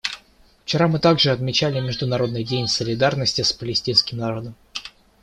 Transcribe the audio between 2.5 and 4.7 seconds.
солидарности с палестинским народом.